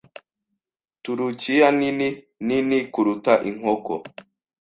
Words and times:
Turukiya 1.03 1.67
nini 1.79 2.07
nini 2.47 2.77
kuruta 2.93 3.33
inkoko. 3.49 3.93